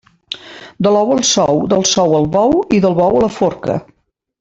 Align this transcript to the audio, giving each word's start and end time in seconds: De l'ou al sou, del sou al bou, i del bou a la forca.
De 0.87 0.93
l'ou 0.95 1.11
al 1.17 1.21
sou, 1.33 1.61
del 1.75 1.87
sou 1.91 2.17
al 2.23 2.27
bou, 2.39 2.59
i 2.79 2.83
del 2.87 3.01
bou 3.05 3.21
a 3.21 3.25
la 3.29 3.33
forca. 3.41 3.81